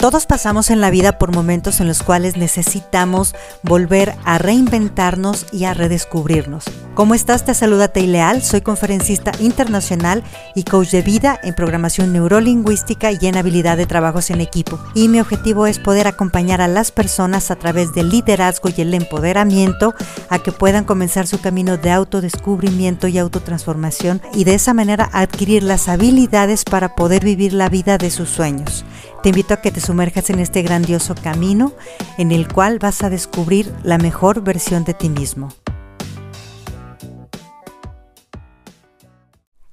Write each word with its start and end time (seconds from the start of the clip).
Todos 0.00 0.24
pasamos 0.24 0.70
en 0.70 0.80
la 0.80 0.88
vida 0.88 1.18
por 1.18 1.30
momentos 1.30 1.78
en 1.78 1.86
los 1.86 2.02
cuales 2.02 2.38
necesitamos 2.38 3.34
volver 3.62 4.14
a 4.24 4.38
reinventarnos 4.38 5.44
y 5.52 5.64
a 5.64 5.74
redescubrirnos. 5.74 6.64
¿Cómo 6.94 7.14
estás? 7.14 7.44
Te 7.44 7.54
saluda 7.54 7.88
Teileal, 7.88 8.42
soy 8.42 8.62
conferencista 8.62 9.30
internacional 9.38 10.24
y 10.56 10.64
coach 10.64 10.90
de 10.90 11.02
vida 11.02 11.38
en 11.42 11.54
programación 11.54 12.12
neurolingüística 12.12 13.12
y 13.12 13.18
en 13.22 13.36
habilidad 13.36 13.76
de 13.76 13.86
trabajos 13.86 14.28
en 14.30 14.40
equipo. 14.40 14.78
Y 14.94 15.08
mi 15.08 15.20
objetivo 15.20 15.68
es 15.68 15.78
poder 15.78 16.08
acompañar 16.08 16.60
a 16.60 16.68
las 16.68 16.90
personas 16.90 17.52
a 17.52 17.56
través 17.56 17.94
del 17.94 18.10
liderazgo 18.10 18.70
y 18.76 18.80
el 18.80 18.92
empoderamiento 18.92 19.94
a 20.28 20.40
que 20.40 20.50
puedan 20.50 20.84
comenzar 20.84 21.28
su 21.28 21.40
camino 21.40 21.76
de 21.76 21.92
autodescubrimiento 21.92 23.06
y 23.06 23.18
autotransformación 23.18 24.20
y 24.34 24.42
de 24.42 24.54
esa 24.54 24.74
manera 24.74 25.08
adquirir 25.12 25.62
las 25.62 25.88
habilidades 25.88 26.64
para 26.64 26.96
poder 26.96 27.24
vivir 27.24 27.52
la 27.52 27.68
vida 27.68 27.98
de 27.98 28.10
sus 28.10 28.28
sueños. 28.28 28.84
Te 29.22 29.28
invito 29.28 29.54
a 29.54 29.60
que 29.60 29.70
te 29.70 29.80
sumerjas 29.80 30.28
en 30.30 30.40
este 30.40 30.62
grandioso 30.62 31.14
camino 31.14 31.72
en 32.18 32.32
el 32.32 32.52
cual 32.52 32.80
vas 32.80 33.02
a 33.04 33.10
descubrir 33.10 33.72
la 33.84 33.96
mejor 33.96 34.42
versión 34.42 34.82
de 34.84 34.94
ti 34.94 35.08
mismo. 35.08 35.50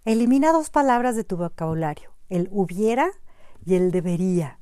Elimina 0.08 0.54
dos 0.54 0.70
palabras 0.70 1.18
de 1.18 1.26
tu 1.26 1.36
vocabulario, 1.36 2.12
el 2.30 2.48
hubiera 2.54 3.12
y 3.66 3.76
el 3.76 3.92
debería, 3.92 4.57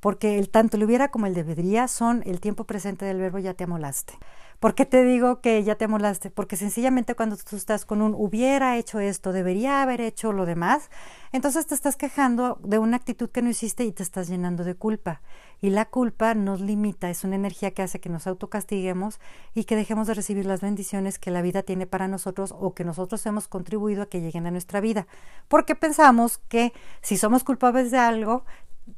porque 0.00 0.38
el 0.38 0.50
tanto 0.50 0.76
el 0.76 0.84
hubiera 0.84 1.10
como 1.10 1.26
el 1.26 1.34
debería 1.34 1.88
son 1.88 2.22
el 2.26 2.40
tiempo 2.40 2.64
presente 2.64 3.04
del 3.04 3.18
verbo 3.18 3.38
ya 3.38 3.54
te 3.54 3.64
amolaste. 3.64 4.14
¿Por 4.60 4.74
qué 4.74 4.84
te 4.84 5.02
digo 5.04 5.40
que 5.40 5.64
ya 5.64 5.76
te 5.76 5.86
amolaste? 5.86 6.30
Porque 6.30 6.54
sencillamente 6.54 7.14
cuando 7.14 7.38
tú 7.38 7.56
estás 7.56 7.86
con 7.86 8.02
un 8.02 8.12
hubiera 8.14 8.76
hecho 8.76 9.00
esto, 9.00 9.32
debería 9.32 9.80
haber 9.80 10.02
hecho 10.02 10.34
lo 10.34 10.44
demás, 10.44 10.90
entonces 11.32 11.66
te 11.66 11.74
estás 11.74 11.96
quejando 11.96 12.58
de 12.62 12.78
una 12.78 12.98
actitud 12.98 13.30
que 13.30 13.40
no 13.40 13.48
hiciste 13.48 13.84
y 13.84 13.92
te 13.92 14.02
estás 14.02 14.28
llenando 14.28 14.62
de 14.64 14.74
culpa. 14.74 15.22
Y 15.62 15.70
la 15.70 15.86
culpa 15.86 16.34
nos 16.34 16.60
limita, 16.60 17.08
es 17.08 17.24
una 17.24 17.36
energía 17.36 17.70
que 17.70 17.80
hace 17.80 18.00
que 18.00 18.10
nos 18.10 18.26
autocastiguemos 18.26 19.18
y 19.54 19.64
que 19.64 19.76
dejemos 19.76 20.06
de 20.06 20.12
recibir 20.12 20.44
las 20.44 20.60
bendiciones 20.60 21.18
que 21.18 21.30
la 21.30 21.40
vida 21.40 21.62
tiene 21.62 21.86
para 21.86 22.06
nosotros 22.06 22.54
o 22.58 22.74
que 22.74 22.84
nosotros 22.84 23.24
hemos 23.24 23.48
contribuido 23.48 24.02
a 24.02 24.08
que 24.10 24.20
lleguen 24.20 24.46
a 24.46 24.50
nuestra 24.50 24.80
vida. 24.80 25.06
Porque 25.48 25.74
pensamos 25.74 26.36
que 26.48 26.74
si 27.00 27.16
somos 27.16 27.44
culpables 27.44 27.90
de 27.90 27.98
algo, 27.98 28.44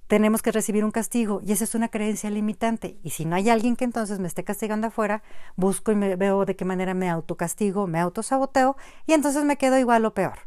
tenemos 0.07 0.43
que 0.43 0.53
recibir 0.53 0.85
un 0.85 0.91
castigo 0.91 1.41
y 1.45 1.53
esa 1.53 1.65
es 1.65 1.75
una 1.75 1.89
creencia 1.89 2.31
limitante. 2.31 2.99
Y 3.03 3.11
si 3.11 3.25
no 3.25 3.37
hay 3.37 3.51
alguien 3.51 3.77
que 3.77 3.85
entonces 3.85 4.19
me 4.19 4.29
esté 4.29 4.45
castigando 4.45 4.89
afuera, 4.89 5.23
busco 5.57 5.93
y 5.93 5.97
me 5.97 6.17
veo 6.17 6.45
de 6.45 6.57
qué 6.57 6.65
manera 6.65 6.95
me 6.95 7.11
autocastigo, 7.11 7.87
me 7.87 8.01
autosaboteo 8.01 8.77
y 9.07 9.13
entonces 9.13 9.45
me 9.45 9.57
quedo 9.57 9.79
igual 9.79 10.05
o 10.05 10.15
peor. 10.15 10.41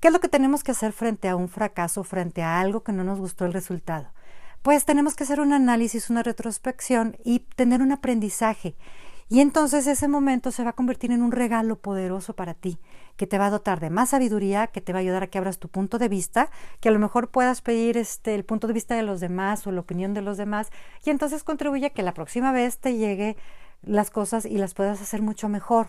¿Qué 0.00 0.08
es 0.08 0.12
lo 0.12 0.20
que 0.20 0.28
tenemos 0.28 0.62
que 0.62 0.72
hacer 0.72 0.92
frente 0.92 1.28
a 1.28 1.36
un 1.36 1.48
fracaso, 1.48 2.04
frente 2.04 2.42
a 2.42 2.60
algo 2.60 2.82
que 2.82 2.92
no 2.92 3.04
nos 3.04 3.18
gustó 3.18 3.46
el 3.46 3.52
resultado? 3.52 4.12
Pues 4.62 4.84
tenemos 4.84 5.14
que 5.14 5.24
hacer 5.24 5.40
un 5.40 5.52
análisis, 5.52 6.10
una 6.10 6.22
retrospección 6.22 7.16
y 7.24 7.40
tener 7.40 7.82
un 7.82 7.92
aprendizaje 7.92 8.76
y 9.28 9.40
entonces 9.40 9.86
ese 9.88 10.06
momento 10.06 10.52
se 10.52 10.62
va 10.62 10.70
a 10.70 10.74
convertir 10.74 11.10
en 11.10 11.22
un 11.22 11.32
regalo 11.32 11.76
poderoso 11.80 12.36
para 12.36 12.54
ti, 12.54 12.78
que 13.16 13.26
te 13.26 13.38
va 13.38 13.46
a 13.46 13.50
dotar 13.50 13.80
de 13.80 13.90
más 13.90 14.10
sabiduría, 14.10 14.68
que 14.68 14.80
te 14.80 14.92
va 14.92 15.00
a 15.00 15.02
ayudar 15.02 15.24
a 15.24 15.26
que 15.26 15.38
abras 15.38 15.58
tu 15.58 15.68
punto 15.68 15.98
de 15.98 16.08
vista, 16.08 16.50
que 16.80 16.90
a 16.90 16.92
lo 16.92 17.00
mejor 17.00 17.30
puedas 17.30 17.60
pedir 17.60 17.96
este, 17.96 18.34
el 18.34 18.44
punto 18.44 18.68
de 18.68 18.72
vista 18.74 18.94
de 18.94 19.02
los 19.02 19.18
demás 19.20 19.66
o 19.66 19.72
la 19.72 19.80
opinión 19.80 20.14
de 20.14 20.22
los 20.22 20.36
demás, 20.36 20.70
y 21.04 21.10
entonces 21.10 21.42
contribuye 21.42 21.86
a 21.86 21.90
que 21.90 22.02
la 22.02 22.14
próxima 22.14 22.52
vez 22.52 22.78
te 22.78 22.96
llegue 22.96 23.36
las 23.82 24.10
cosas 24.10 24.44
y 24.44 24.58
las 24.58 24.74
puedas 24.74 25.02
hacer 25.02 25.22
mucho 25.22 25.48
mejor. 25.48 25.88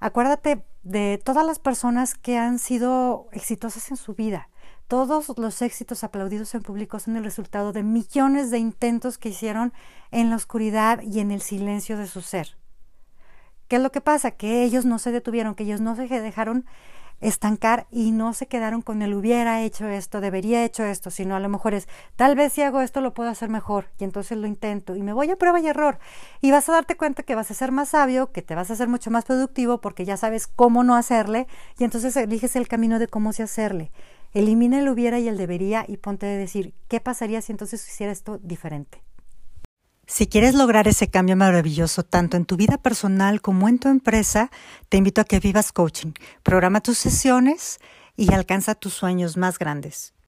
Acuérdate 0.00 0.64
de 0.82 1.20
todas 1.22 1.46
las 1.46 1.58
personas 1.58 2.14
que 2.14 2.36
han 2.36 2.58
sido 2.58 3.28
exitosas 3.32 3.90
en 3.90 3.96
su 3.96 4.14
vida 4.14 4.48
todos 4.86 5.36
los 5.36 5.60
éxitos 5.62 6.02
aplaudidos 6.04 6.54
en 6.54 6.62
público 6.62 6.98
son 6.98 7.16
el 7.16 7.24
resultado 7.24 7.72
de 7.72 7.82
millones 7.82 8.50
de 8.50 8.58
intentos 8.58 9.18
que 9.18 9.28
hicieron 9.28 9.72
en 10.10 10.30
la 10.30 10.36
oscuridad 10.36 11.02
y 11.02 11.20
en 11.20 11.30
el 11.30 11.42
silencio 11.42 11.98
de 11.98 12.06
su 12.06 12.22
ser. 12.22 12.56
¿Qué 13.68 13.76
es 13.76 13.82
lo 13.82 13.92
que 13.92 14.00
pasa? 14.00 14.30
Que 14.30 14.64
ellos 14.64 14.86
no 14.86 14.98
se 14.98 15.12
detuvieron, 15.12 15.54
que 15.54 15.64
ellos 15.64 15.82
no 15.82 15.94
se 15.94 16.08
dejaron 16.08 16.64
estancar 17.20 17.86
y 17.90 18.12
no 18.12 18.32
se 18.32 18.46
quedaron 18.46 18.80
con 18.80 19.02
el 19.02 19.14
hubiera 19.14 19.62
hecho 19.62 19.88
esto, 19.88 20.20
debería 20.20 20.64
hecho 20.64 20.84
esto, 20.84 21.10
sino 21.10 21.34
a 21.34 21.40
lo 21.40 21.48
mejor 21.48 21.74
es 21.74 21.88
tal 22.16 22.36
vez 22.36 22.52
si 22.52 22.62
hago 22.62 22.80
esto 22.80 23.00
lo 23.00 23.12
puedo 23.12 23.28
hacer 23.28 23.48
mejor 23.48 23.88
y 23.98 24.04
entonces 24.04 24.38
lo 24.38 24.46
intento 24.46 24.94
y 24.94 25.02
me 25.02 25.12
voy 25.12 25.30
a 25.30 25.36
prueba 25.36 25.58
y 25.60 25.66
error 25.66 25.98
y 26.40 26.52
vas 26.52 26.68
a 26.68 26.72
darte 26.72 26.96
cuenta 26.96 27.24
que 27.24 27.34
vas 27.34 27.50
a 27.50 27.54
ser 27.54 27.72
más 27.72 27.90
sabio, 27.90 28.30
que 28.30 28.42
te 28.42 28.54
vas 28.54 28.70
a 28.70 28.74
hacer 28.74 28.88
mucho 28.88 29.10
más 29.10 29.24
productivo 29.24 29.80
porque 29.80 30.04
ya 30.04 30.16
sabes 30.16 30.46
cómo 30.46 30.84
no 30.84 30.94
hacerle 30.94 31.48
y 31.76 31.84
entonces 31.84 32.16
eliges 32.16 32.54
el 32.54 32.68
camino 32.68 32.98
de 32.98 33.08
cómo 33.08 33.32
se 33.32 33.42
hacerle. 33.42 33.90
Elimina 34.32 34.78
el 34.80 34.88
hubiera 34.88 35.18
y 35.18 35.28
el 35.28 35.36
debería 35.36 35.84
y 35.88 35.96
ponte 35.96 36.26
a 36.26 36.30
decir, 36.30 36.74
¿qué 36.88 37.00
pasaría 37.00 37.40
si 37.40 37.52
entonces 37.52 37.86
hiciera 37.88 38.12
esto 38.12 38.38
diferente? 38.42 39.02
Si 40.06 40.26
quieres 40.26 40.54
lograr 40.54 40.88
ese 40.88 41.08
cambio 41.08 41.36
maravilloso 41.36 42.02
tanto 42.02 42.36
en 42.36 42.46
tu 42.46 42.56
vida 42.56 42.78
personal 42.78 43.42
como 43.42 43.68
en 43.68 43.78
tu 43.78 43.88
empresa, 43.88 44.50
te 44.88 44.96
invito 44.96 45.20
a 45.20 45.24
que 45.24 45.38
vivas 45.38 45.70
coaching. 45.70 46.12
Programa 46.42 46.80
tus 46.80 46.96
sesiones 46.96 47.78
y 48.16 48.32
alcanza 48.32 48.74
tus 48.74 48.94
sueños 48.94 49.36
más 49.36 49.58
grandes. 49.58 50.14